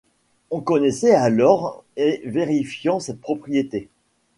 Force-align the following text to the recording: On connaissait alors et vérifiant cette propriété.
On 0.49 0.61
connaissait 0.61 1.13
alors 1.13 1.83
et 1.95 2.23
vérifiant 2.25 2.99
cette 2.99 3.21
propriété. 3.21 3.87